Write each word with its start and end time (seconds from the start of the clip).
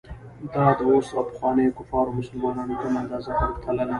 دا 0.53 0.65
د 0.77 0.79
اوس 0.89 1.07
او 1.17 1.23
پخوانیو 1.29 1.75
کفارو 1.79 2.11
او 2.13 2.17
مسلمانانو 2.21 2.79
کمه 2.81 2.97
اندازه 3.03 3.29
پرتلنه 3.39 3.83
وه. 3.85 3.89